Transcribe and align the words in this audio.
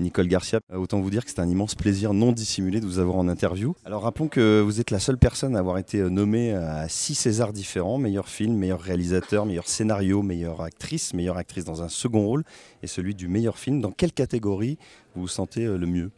Nicole 0.00 0.28
Garcia. 0.28 0.60
Autant 0.74 1.00
vous 1.00 1.10
dire 1.10 1.24
que 1.24 1.30
c'est 1.30 1.40
un 1.40 1.48
immense 1.48 1.74
plaisir 1.74 2.12
non 2.12 2.32
dissimulé 2.32 2.80
de 2.80 2.86
vous 2.86 2.98
avoir 2.98 3.16
en 3.16 3.28
interview. 3.28 3.74
Alors 3.84 4.02
rappelons 4.02 4.28
que 4.28 4.60
vous 4.60 4.80
êtes 4.80 4.90
la 4.90 4.98
seule 4.98 5.18
personne 5.18 5.56
à 5.56 5.58
avoir 5.58 5.78
été 5.78 6.02
nommée 6.02 6.52
à 6.52 6.88
six 6.88 7.14
Césars 7.14 7.52
différents 7.52 7.98
meilleur 7.98 8.28
film, 8.28 8.56
meilleur 8.56 8.80
réalisateur, 8.80 9.46
meilleur 9.46 9.68
scénario, 9.68 10.22
meilleure 10.22 10.62
actrice, 10.62 11.14
meilleure 11.14 11.36
actrice 11.36 11.64
dans 11.64 11.82
un 11.82 11.88
second 11.88 12.26
rôle 12.26 12.44
et 12.82 12.86
celui 12.86 13.14
du 13.14 13.28
meilleur 13.28 13.58
film. 13.58 13.80
Dans 13.80 13.92
quelle 13.92 14.12
catégorie 14.12 14.78
vous 15.14 15.22
vous 15.22 15.28
sentez 15.28 15.64
le 15.64 15.86
mieux? 15.86 16.10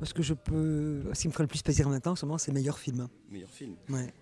Parce 0.00 0.14
que 0.14 0.22
je 0.22 0.32
peux. 0.32 1.02
Ce 1.12 1.20
qui 1.20 1.28
me 1.28 1.32
ferait 1.32 1.44
le 1.44 1.48
plus 1.48 1.62
plaisir 1.62 1.88
maintenant, 1.88 2.14
c'est 2.16 2.52
meilleur 2.52 2.78
film. 2.78 3.06
Meilleur 3.30 3.50
film 3.50 3.74
Ouais. 3.90 4.12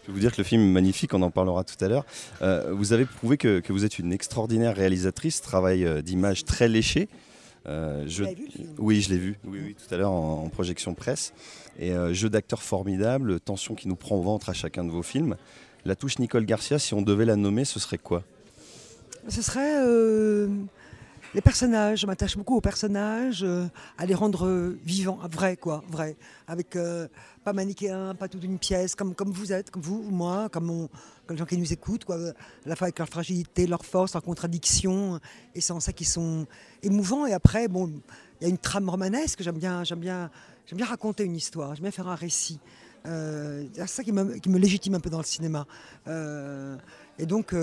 Je 0.00 0.06
peux 0.06 0.12
vous 0.12 0.18
dire 0.18 0.32
que 0.32 0.38
le 0.38 0.44
film 0.44 0.62
est 0.62 0.72
magnifique, 0.72 1.14
on 1.14 1.22
en 1.22 1.30
parlera 1.30 1.62
tout 1.62 1.82
à 1.84 1.86
l'heure. 1.88 2.04
Euh, 2.42 2.72
vous 2.72 2.92
avez 2.92 3.04
prouvé 3.04 3.36
que, 3.36 3.62
vous 3.68 3.84
êtes 3.84 3.98
une 3.98 4.12
extraordinaire 4.12 4.74
réalisatrice, 4.74 5.40
travail 5.40 5.84
euh, 5.84 6.02
d'image 6.02 6.44
très 6.44 6.66
léché. 6.66 7.08
Euh. 7.68 8.04
Vu, 8.06 8.26
oui, 8.78 9.00
je 9.00 9.10
l'ai 9.10 9.18
vu 9.18 9.38
oui, 9.44 9.74
tout 9.74 9.94
à 9.94 9.98
l'heure 9.98 10.10
en, 10.10 10.48
projection 10.48 10.94
presse. 10.94 11.32
Et 11.78 11.92
jeu 12.12 12.28
d'acteur 12.28 12.62
formidable, 12.62 13.38
tension 13.38 13.74
qui 13.74 13.86
nous 13.86 13.96
prend 13.96 14.16
au 14.16 14.22
ventre 14.22 14.48
à 14.48 14.52
chacun 14.52 14.84
de 14.84 14.90
vos 14.90 15.02
films. 15.02 15.36
La 15.84 15.94
touche 15.94 16.18
Nicole 16.18 16.44
Garcia, 16.44 16.78
si 16.78 16.94
on 16.94 17.02
devait 17.02 17.24
la 17.24 17.36
nommer, 17.36 17.64
ce 17.64 17.78
serait 17.78 17.98
quoi? 17.98 18.24
Ce 19.28 19.42
serait 19.42 19.76
les 21.34 21.40
personnages, 21.42 22.00
je 22.00 22.06
m'attache 22.06 22.36
beaucoup 22.36 22.56
aux 22.56 22.60
personnages, 22.60 23.42
euh, 23.44 23.66
à 23.98 24.06
les 24.06 24.14
rendre 24.14 24.46
euh, 24.46 24.78
vivants, 24.84 25.18
vrais 25.30 25.56
quoi, 25.56 25.84
vrais, 25.88 26.16
avec 26.46 26.74
euh, 26.74 27.06
pas 27.44 27.52
manichéen, 27.52 28.14
pas 28.14 28.28
toute 28.28 28.44
une 28.44 28.58
pièce, 28.58 28.94
comme, 28.94 29.14
comme 29.14 29.30
vous 29.30 29.52
êtes, 29.52 29.70
comme 29.70 29.82
vous, 29.82 30.02
moi, 30.02 30.48
comme, 30.48 30.88
les 31.28 31.36
gens 31.36 31.44
qui 31.44 31.58
nous 31.58 31.72
écoutent, 31.72 32.04
quoi, 32.04 32.16
à 32.16 32.32
la 32.64 32.76
fois 32.76 32.86
avec 32.86 32.98
leur 32.98 33.08
fragilité, 33.08 33.66
leur 33.66 33.84
force, 33.84 34.14
leur 34.14 34.22
contradiction, 34.22 35.20
et 35.54 35.60
c'est 35.60 35.72
en 35.72 35.80
ça 35.80 35.92
qu'ils 35.92 36.06
sont 36.06 36.46
émouvants. 36.82 37.26
Et 37.26 37.34
après, 37.34 37.68
bon, 37.68 37.92
il 38.40 38.44
y 38.44 38.46
a 38.46 38.48
une 38.48 38.58
trame 38.58 38.88
romanesque, 38.88 39.42
j'aime 39.42 39.58
bien, 39.58 39.82
bien, 39.98 40.30
bien 40.72 40.86
raconter 40.86 41.24
une 41.24 41.36
histoire, 41.36 41.74
j'aime 41.74 41.82
bien 41.82 41.90
faire 41.90 42.08
un 42.08 42.14
récit. 42.14 42.58
c'est 43.04 43.86
ça 43.86 44.02
qui 44.02 44.12
me, 44.12 44.38
qui 44.38 44.48
me, 44.48 44.58
légitime 44.58 44.94
un 44.94 45.00
peu 45.00 45.10
dans 45.10 45.18
le 45.18 45.24
cinéma. 45.24 45.66
et 46.06 47.26
donc 47.26 47.54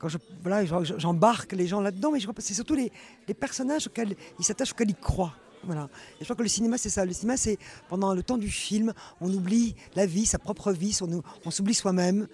quand 0.00 0.08
je, 0.08 0.18
voilà, 0.42 0.64
j'embarque 0.64 1.52
les 1.52 1.66
gens 1.66 1.80
là-dedans, 1.80 2.10
mais 2.10 2.20
c'est 2.38 2.54
surtout 2.54 2.74
les, 2.74 2.90
personnages 3.34 3.86
auxquels 3.86 4.16
ils 4.38 4.44
s'attachent, 4.44 4.72
auxquels 4.72 4.90
ils 4.90 4.96
croient. 4.96 5.34
Voilà. 5.62 5.90
Et 6.16 6.20
je 6.20 6.24
crois 6.24 6.36
que 6.36 6.42
le 6.42 6.48
cinéma, 6.48 6.78
c'est 6.78 6.88
ça. 6.88 7.04
Le 7.04 7.12
cinéma, 7.12 7.36
c'est 7.36 7.58
pendant 7.90 8.14
le 8.14 8.22
temps 8.22 8.38
du 8.38 8.48
film, 8.48 8.94
on 9.20 9.30
oublie 9.30 9.74
la 9.94 10.06
vie, 10.06 10.24
sa 10.24 10.38
propre 10.38 10.72
vie, 10.72 10.98
on, 11.02 11.22
on 11.44 11.50
s'oublie 11.50 11.74
soi-même, 11.74 12.28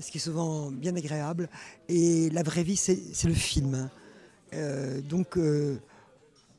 ce 0.00 0.10
qui 0.10 0.18
est 0.18 0.20
souvent 0.20 0.72
bien 0.72 0.96
agréable. 0.96 1.48
Et 1.88 2.28
la 2.30 2.42
vraie 2.42 2.64
vie, 2.64 2.76
c'est 2.76 3.24
le 3.24 3.34
film. 3.34 3.88
Euh, 4.54 5.00
donc, 5.00 5.38
euh, 5.38 5.78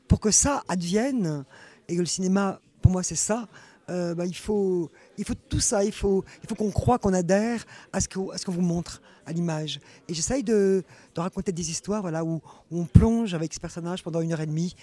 pour 0.07 0.21
que 0.21 0.31
ça 0.31 0.63
advienne, 0.69 1.43
et 1.89 1.95
que 1.95 1.99
le 1.99 2.05
cinéma, 2.05 2.61
pour 2.81 2.93
moi, 2.93 3.03
c'est 3.03 3.15
ça, 3.15 3.49
euh, 3.89 4.15
bah, 4.15 4.25
il, 4.25 4.35
faut, 4.35 4.89
il 5.17 5.25
faut 5.25 5.33
tout 5.49 5.59
ça, 5.59 5.83
il 5.83 5.91
faut, 5.91 6.23
il 6.41 6.49
faut 6.49 6.55
qu'on 6.55 6.71
croit, 6.71 6.99
qu'on 6.99 7.13
adhère 7.13 7.65
à 7.91 7.99
ce 7.99 8.07
qu'on 8.07 8.51
vous 8.51 8.61
montre 8.61 9.01
à 9.25 9.33
l'image. 9.33 9.79
Et 10.07 10.13
j'essaye 10.13 10.43
de, 10.43 10.83
de, 11.15 11.21
raconter 11.21 11.51
des 11.51 11.69
histoires 11.69 12.01
voilà, 12.01 12.23
où, 12.23 12.41
on 12.71 12.85
plonge 12.85 13.33
avec 13.33 13.53
ce 13.53 13.59
personnage 13.59 14.03
pendant 14.03 14.21
une 14.21 14.33
heure 14.33 14.41
et 14.41 14.45
demie 14.45 14.75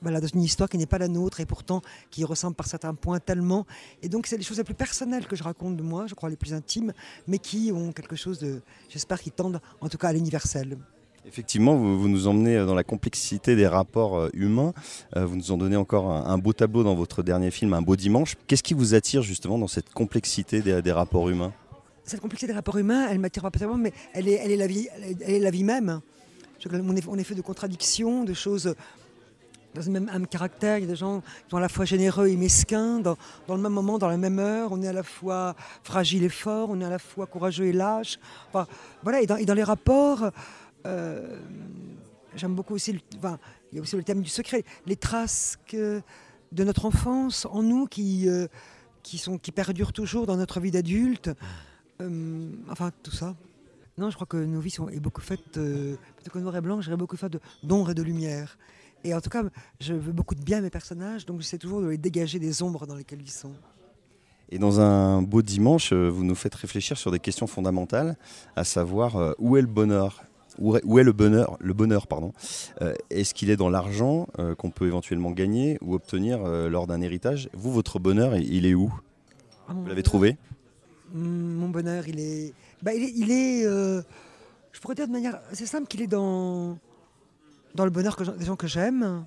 voilà, 0.00 0.20
dans 0.20 0.28
une 0.28 0.42
histoire 0.42 0.68
qui 0.68 0.78
n'est 0.78 0.86
pas 0.86 0.98
la 0.98 1.08
nôtre 1.08 1.40
et 1.40 1.46
pourtant 1.46 1.82
qui 2.10 2.24
ressemble 2.24 2.54
par 2.54 2.68
certains 2.68 2.94
points 2.94 3.18
tellement. 3.18 3.66
Et 4.02 4.08
donc, 4.08 4.28
c'est 4.28 4.36
les 4.36 4.44
choses 4.44 4.58
les 4.58 4.64
plus 4.64 4.74
personnelles 4.74 5.26
que 5.26 5.34
je 5.34 5.42
raconte 5.42 5.76
de 5.76 5.82
moi, 5.82 6.06
je 6.06 6.14
crois 6.14 6.30
les 6.30 6.36
plus 6.36 6.54
intimes, 6.54 6.92
mais 7.26 7.38
qui 7.38 7.72
ont 7.74 7.92
quelque 7.92 8.14
chose 8.14 8.38
de, 8.38 8.62
j'espère, 8.88 9.20
qui 9.20 9.32
tendent 9.32 9.60
en 9.80 9.88
tout 9.88 9.98
cas 9.98 10.08
à 10.08 10.12
l'universel. 10.12 10.78
Effectivement, 11.26 11.76
vous, 11.76 12.08
nous 12.08 12.26
emmenez 12.26 12.56
dans 12.64 12.74
la 12.74 12.84
complexité 12.84 13.56
des 13.56 13.66
rapports 13.66 14.18
euh, 14.18 14.30
humains. 14.32 14.72
Euh, 15.16 15.26
vous 15.26 15.36
nous 15.36 15.50
en 15.50 15.58
donnez 15.58 15.76
encore 15.76 16.10
un, 16.10 16.38
beau 16.38 16.52
tableau 16.52 16.82
dans 16.84 16.94
votre 16.94 17.22
dernier 17.22 17.50
film, 17.50 17.74
Un 17.74 17.82
beau 17.82 17.96
dimanche. 17.96 18.36
Qu'est-ce 18.46 18.62
qui 18.62 18.74
vous 18.74 18.94
attire 18.94 19.22
justement 19.22 19.58
dans 19.58 19.68
cette 19.68 19.90
complexité 19.90 20.62
des, 20.62 20.92
rapports 20.92 21.28
humains? 21.28 21.52
Cette 22.04 22.20
complexité 22.20 22.52
des 22.52 22.56
rapports 22.56 22.78
humains, 22.78 23.08
elle 23.10 23.18
m'attire 23.18 23.42
pas 23.42 23.50
tellement, 23.50 23.76
mais 23.76 23.92
elle 24.14 24.28
est, 24.28 24.56
la 24.56 24.66
vie, 25.50 25.64
même. 25.64 26.00
On 26.64 27.18
est, 27.18 27.24
fait 27.24 27.34
de 27.34 27.42
contradictions, 27.42 28.24
de 28.24 28.32
choses 28.32 28.74
dans 29.74 29.82
le 29.92 30.00
même, 30.00 30.26
caractère. 30.26 30.78
Il 30.78 30.82
y 30.82 30.84
a 30.84 30.90
des 30.90 30.96
gens 30.96 31.20
qui 31.20 31.50
sont 31.50 31.58
à 31.58 31.60
la 31.60 31.68
fois 31.68 31.84
généreux 31.84 32.28
et 32.28 32.36
mesquins, 32.36 33.00
dans, 33.00 33.16
le 33.48 33.58
même 33.58 33.72
moment, 33.72 33.98
dans 33.98 34.08
la 34.08 34.16
même 34.16 34.38
heure. 34.38 34.72
On 34.72 34.82
est 34.82 34.88
à 34.88 34.92
la 34.94 35.02
fois 35.02 35.54
fragile 35.82 36.24
et 36.24 36.30
fort, 36.30 36.70
on 36.70 36.80
est 36.80 36.84
à 36.84 36.90
la 36.90 36.98
fois 36.98 37.26
courageux 37.26 37.66
et 37.66 37.72
lâche. 37.72 38.18
Enfin, 38.48 38.66
voilà, 39.02 39.20
et 39.20 39.26
dans 39.26 39.54
les 39.54 39.62
rapports, 39.62 40.30
euh, 40.86 41.38
j'aime 42.34 42.54
beaucoup 42.54 42.74
aussi, 42.74 42.92
le, 42.92 43.00
il 43.72 43.76
y 43.76 43.78
a 43.78 43.82
aussi 43.82 43.96
le 43.96 44.02
thème 44.02 44.22
du 44.22 44.28
secret, 44.28 44.64
les 44.86 44.96
traces 44.96 45.58
de 45.72 46.64
notre 46.64 46.86
enfance 46.86 47.46
en 47.50 47.62
nous 47.62 47.86
qui, 47.86 48.28
euh, 48.28 48.46
qui, 49.02 49.18
sont, 49.18 49.38
qui 49.38 49.52
perdurent 49.52 49.92
toujours 49.92 50.26
dans 50.26 50.36
notre 50.36 50.60
vie 50.60 50.70
d'adulte. 50.70 51.30
Euh, 52.00 52.50
enfin, 52.70 52.90
tout 53.02 53.12
ça. 53.12 53.36
Non, 53.96 54.10
je 54.10 54.14
crois 54.14 54.26
que 54.26 54.36
nos 54.36 54.60
vies 54.60 54.70
sont 54.70 54.88
est 54.88 55.00
beaucoup 55.00 55.20
faites, 55.20 55.52
plutôt 55.52 56.30
que 56.32 56.38
noir 56.38 56.54
et 56.56 56.60
blanc, 56.60 56.80
j'aurais 56.80 56.96
beaucoup 56.96 57.16
fait 57.16 57.36
d'ombre 57.64 57.90
et 57.90 57.94
de 57.94 58.02
lumière. 58.02 58.56
Et 59.02 59.12
en 59.12 59.20
tout 59.20 59.30
cas, 59.30 59.42
je 59.80 59.94
veux 59.94 60.12
beaucoup 60.12 60.36
de 60.36 60.42
bien 60.42 60.58
à 60.58 60.60
mes 60.60 60.70
personnages, 60.70 61.26
donc 61.26 61.40
j'essaie 61.40 61.58
toujours 61.58 61.80
de 61.80 61.88
les 61.88 61.98
dégager 61.98 62.38
des 62.38 62.62
ombres 62.62 62.86
dans 62.86 62.94
lesquelles 62.94 63.22
ils 63.22 63.30
sont. 63.30 63.54
Et 64.50 64.58
dans 64.58 64.80
un 64.80 65.20
beau 65.20 65.42
dimanche, 65.42 65.92
vous 65.92 66.24
nous 66.24 66.36
faites 66.36 66.54
réfléchir 66.54 66.96
sur 66.96 67.10
des 67.10 67.18
questions 67.18 67.48
fondamentales, 67.48 68.16
à 68.54 68.62
savoir 68.62 69.34
où 69.38 69.56
est 69.56 69.60
le 69.60 69.66
bonheur? 69.66 70.27
Où 70.58 70.98
est 70.98 71.04
le 71.04 71.12
bonheur, 71.12 71.56
le 71.60 71.72
bonheur 71.72 72.06
pardon 72.06 72.32
euh, 72.82 72.94
Est-ce 73.10 73.34
qu'il 73.34 73.50
est 73.50 73.56
dans 73.56 73.70
l'argent 73.70 74.28
euh, 74.38 74.54
qu'on 74.54 74.70
peut 74.70 74.86
éventuellement 74.86 75.30
gagner 75.30 75.78
ou 75.80 75.94
obtenir 75.94 76.44
euh, 76.44 76.68
lors 76.68 76.86
d'un 76.86 77.00
héritage? 77.00 77.48
Vous, 77.52 77.72
votre 77.72 77.98
bonheur, 77.98 78.36
il 78.36 78.66
est 78.66 78.74
où? 78.74 78.92
Vous 79.68 79.86
l'avez 79.86 80.02
trouvé? 80.02 80.36
Mon 81.14 81.68
bonheur, 81.68 82.08
il 82.08 82.20
est, 82.20 82.54
bah, 82.82 82.92
il 82.94 83.30
est, 83.30 83.62
je 83.64 84.80
pourrais 84.80 84.94
dire 84.94 85.06
de 85.06 85.12
manière 85.12 85.40
assez 85.50 85.66
simple 85.66 85.86
qu'il 85.86 86.02
est 86.02 86.06
dans, 86.06 86.78
dans 87.74 87.84
le 87.84 87.90
bonheur 87.90 88.16
des 88.38 88.44
gens 88.44 88.56
que 88.56 88.66
j'aime. 88.66 89.24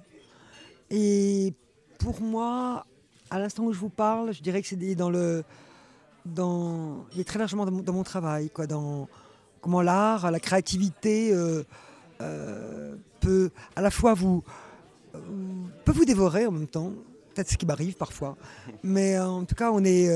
Et 0.89 1.53
pour 1.99 2.21
moi, 2.21 2.85
à 3.29 3.39
l'instant 3.39 3.63
où 3.63 3.73
je 3.73 3.79
vous 3.79 3.89
parle, 3.89 4.33
je 4.33 4.41
dirais 4.41 4.61
que 4.61 4.67
c'est 4.67 4.95
dans 4.95 5.09
le, 5.09 5.43
dans, 6.25 7.05
il 7.13 7.21
est 7.21 7.23
très 7.23 7.39
largement 7.39 7.65
dans 7.65 7.71
mon, 7.71 7.81
dans 7.81 7.93
mon 7.93 8.03
travail, 8.03 8.49
quoi, 8.49 8.67
dans 8.67 9.07
comment 9.61 9.81
l'art, 9.81 10.29
la 10.31 10.39
créativité 10.39 11.33
euh, 11.33 11.63
euh, 12.21 12.95
peut 13.19 13.51
à 13.75 13.81
la 13.81 13.91
fois 13.91 14.13
vous, 14.13 14.43
euh, 15.15 15.19
peut 15.85 15.91
vous 15.91 16.05
dévorer 16.05 16.45
en 16.45 16.51
même 16.51 16.67
temps. 16.67 16.91
Peut-être 17.33 17.49
ce 17.49 17.57
qui 17.57 17.65
m'arrive 17.65 17.95
parfois. 17.95 18.35
Mais 18.83 19.17
en 19.17 19.45
tout 19.45 19.55
cas, 19.55 19.71
on 19.71 19.85
est, 19.85 20.09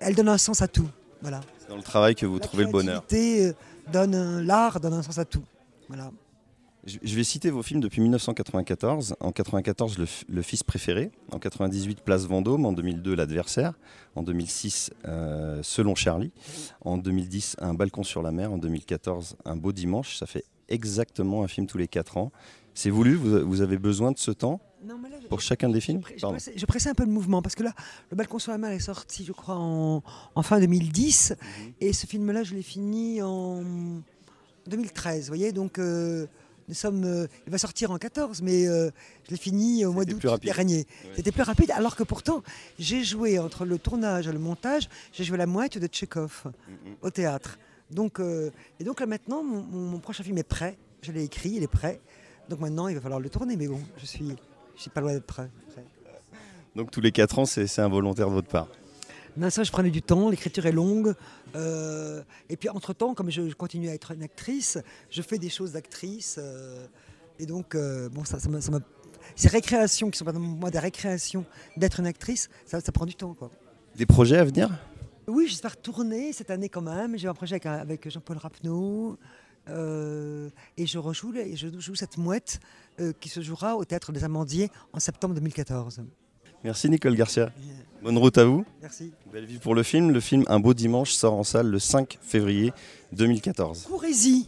elle 0.00 0.14
donne 0.14 0.28
un 0.28 0.38
sens 0.38 0.62
à 0.62 0.68
tout. 0.68 0.88
Voilà. 1.20 1.42
C'est 1.58 1.68
dans 1.68 1.76
le 1.76 1.82
travail 1.82 2.14
que 2.14 2.24
vous 2.24 2.38
trouvez 2.38 2.64
le 2.64 2.70
bonheur. 2.70 3.04
donne 3.92 4.40
l'art 4.40 4.80
donne 4.80 4.94
un 4.94 5.02
sens 5.02 5.18
à 5.18 5.26
tout. 5.26 5.44
Voilà. 5.88 6.10
Je 6.86 7.16
vais 7.16 7.24
citer 7.24 7.50
vos 7.50 7.62
films 7.62 7.80
depuis 7.80 8.02
1994. 8.02 9.16
En 9.20 9.32
94, 9.32 9.96
le, 10.28 10.42
Fils 10.42 10.62
préféré. 10.62 11.10
En 11.32 11.38
98, 11.38 12.02
Place 12.02 12.26
Vendôme. 12.26 12.66
En 12.66 12.72
2002, 12.72 13.14
L'adversaire. 13.14 13.72
En 14.14 14.22
2006, 14.22 14.90
euh, 15.06 15.60
Selon 15.62 15.94
Charlie. 15.94 16.30
En 16.82 16.98
2010, 16.98 17.56
Un 17.60 17.72
balcon 17.72 18.02
sur 18.02 18.20
la 18.20 18.32
mer. 18.32 18.52
En 18.52 18.58
2014, 18.58 19.36
Un 19.46 19.56
beau 19.56 19.72
dimanche. 19.72 20.18
Ça 20.18 20.26
fait 20.26 20.44
exactement 20.68 21.42
un 21.42 21.48
film 21.48 21.66
tous 21.66 21.78
les 21.78 21.88
4 21.88 22.18
ans. 22.18 22.32
C'est 22.74 22.90
voulu? 22.90 23.14
Vous, 23.14 23.60
avez 23.62 23.78
besoin 23.78 24.12
de 24.12 24.18
ce 24.18 24.32
temps 24.32 24.60
pour 25.30 25.40
chacun 25.40 25.70
des 25.70 25.80
films? 25.80 26.02
je, 26.16 26.66
pressais, 26.66 26.90
un 26.90 26.94
peu 26.94 27.04
le 27.04 27.10
mouvement 27.10 27.40
parce 27.40 27.54
que 27.54 27.62
là, 27.62 27.72
Le 28.10 28.16
balcon 28.16 28.38
sur 28.38 28.52
la 28.52 28.58
mer 28.58 28.72
est 28.72 28.80
sorti, 28.80 29.24
je 29.24 29.32
crois, 29.32 29.56
en, 29.56 30.02
fin 30.42 30.60
2010. 30.60 31.30
Mhm. 31.38 31.72
Et 31.80 31.92
ce 31.94 32.06
film-là, 32.06 32.42
je 32.42 32.54
l'ai 32.54 32.62
fini 32.62 33.22
en 33.22 33.62
2013. 34.66 35.22
Vous 35.22 35.28
voyez, 35.28 35.52
donc. 35.52 35.78
Euh, 35.78 36.26
nous 36.68 36.74
sommes, 36.74 37.04
euh, 37.04 37.26
il 37.46 37.52
va 37.52 37.58
sortir 37.58 37.90
en 37.90 37.98
14, 37.98 38.40
mais 38.42 38.66
euh, 38.66 38.90
je 39.26 39.30
l'ai 39.32 39.36
fini 39.36 39.84
au 39.84 39.92
mois 39.92 40.04
d'août 40.04 40.24
dernier. 40.42 40.86
C'était 41.14 41.32
plus 41.32 41.42
rapide, 41.42 41.70
alors 41.70 41.96
que 41.96 42.02
pourtant, 42.02 42.42
j'ai 42.78 43.04
joué 43.04 43.38
entre 43.38 43.64
le 43.64 43.78
tournage 43.78 44.28
et 44.28 44.32
le 44.32 44.38
montage, 44.38 44.88
j'ai 45.12 45.24
joué 45.24 45.36
la 45.36 45.46
moitié 45.46 45.80
de 45.80 45.86
Tchekhov 45.86 46.44
au 47.02 47.10
théâtre. 47.10 47.58
Donc, 47.90 48.18
euh, 48.18 48.50
et 48.80 48.84
donc 48.84 49.00
là 49.00 49.06
maintenant, 49.06 49.42
mon, 49.42 49.98
prochain 49.98 50.24
film 50.24 50.38
est 50.38 50.42
prêt. 50.42 50.76
Je 51.02 51.12
l'ai 51.12 51.24
écrit, 51.24 51.50
il 51.50 51.62
est 51.62 51.68
prêt. 51.68 52.00
Donc 52.48 52.60
maintenant, 52.60 52.88
il 52.88 52.94
va 52.94 53.00
falloir 53.00 53.20
le 53.20 53.28
tourner, 53.28 53.56
mais 53.56 53.68
bon, 53.68 53.80
je 53.98 54.06
suis, 54.06 54.34
je 54.76 54.80
suis 54.80 54.90
pas 54.90 55.00
loin 55.00 55.12
d'être 55.12 55.26
prêt. 55.26 55.50
Donc 56.74 56.90
tous 56.90 57.00
les 57.00 57.12
4 57.12 57.38
ans, 57.38 57.44
c'est 57.44 57.78
involontaire 57.78 58.28
de 58.28 58.34
votre 58.34 58.48
part 58.48 58.68
non, 59.36 59.50
ça, 59.50 59.62
je 59.62 59.72
prenais 59.72 59.90
du 59.90 60.02
temps, 60.02 60.30
l'écriture 60.30 60.66
est 60.66 60.72
longue. 60.72 61.14
Euh, 61.54 62.22
et 62.48 62.56
puis, 62.56 62.68
entre-temps, 62.68 63.14
comme 63.14 63.30
je, 63.30 63.52
continue 63.54 63.88
à 63.88 63.94
être 63.94 64.12
une 64.12 64.22
actrice, 64.22 64.78
je 65.10 65.22
fais 65.22 65.38
des 65.38 65.48
choses 65.48 65.72
d'actrice. 65.72 66.36
Euh, 66.38 66.86
et 67.38 67.46
donc, 67.46 67.74
euh, 67.74 68.08
bon, 68.08 68.24
ça, 68.24 68.38
ça, 68.38 68.48
ces 69.34 69.48
récréations 69.48 70.10
qui 70.10 70.18
sont 70.18 70.24
pas 70.24 70.32
moi 70.32 70.70
des 70.70 70.78
récréations 70.78 71.44
d'être 71.76 72.00
une 72.00 72.06
actrice, 72.06 72.48
ça, 72.66 72.80
ça, 72.80 72.92
prend 72.92 73.06
du 73.06 73.14
temps. 73.14 73.34
Quoi. 73.34 73.50
Des 73.96 74.06
projets 74.06 74.38
à 74.38 74.44
venir? 74.44 74.70
Oui, 75.26 75.46
j'espère 75.48 75.76
tourner 75.76 76.32
cette 76.32 76.50
année 76.50 76.68
quand 76.68 76.82
même. 76.82 77.16
J'ai 77.16 77.28
un 77.28 77.34
projet 77.34 77.54
avec, 77.54 77.66
avec 77.66 78.08
Jean-Paul 78.10 78.36
Rapneau 78.36 79.18
Euh, 79.68 80.50
et 80.76 80.86
je 80.86 80.98
rejoue 80.98 81.34
et 81.36 81.56
je 81.56 81.68
joue 81.78 81.94
cette 81.94 82.18
mouette 82.18 82.60
euh, 83.00 83.12
qui 83.18 83.28
se 83.28 83.40
jouera 83.40 83.76
au 83.76 83.84
Théâtre 83.84 84.12
des 84.12 84.22
Amandiers 84.24 84.70
en 84.92 85.00
septembre 85.00 85.34
2014. 85.34 86.02
Merci 86.62 86.90
Nicole 86.90 87.14
Garcia. 87.14 87.50
Bonne 88.04 88.18
route 88.18 88.36
à 88.36 88.44
vous. 88.44 88.66
Merci. 88.82 89.14
Belle 89.32 89.46
vie 89.46 89.58
pour 89.58 89.74
le 89.74 89.82
film. 89.82 90.10
Le 90.10 90.20
film 90.20 90.44
Un 90.48 90.60
beau 90.60 90.74
dimanche 90.74 91.12
sort 91.12 91.32
en 91.32 91.42
salle 91.42 91.68
le 91.68 91.78
5 91.78 92.18
février 92.20 92.70
2014. 93.12 93.84
Courez-y 93.84 94.46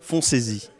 Foncez-y. 0.00 0.70